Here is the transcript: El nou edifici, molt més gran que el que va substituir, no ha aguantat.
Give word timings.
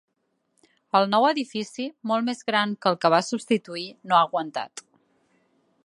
El 0.99 1.05
nou 1.11 1.27
edifici, 1.31 1.85
molt 2.13 2.29
més 2.31 2.41
gran 2.49 2.73
que 2.85 2.91
el 2.93 2.99
que 3.05 3.13
va 3.17 3.21
substituir, 3.29 3.85
no 4.13 4.19
ha 4.21 4.27
aguantat. 4.31 4.85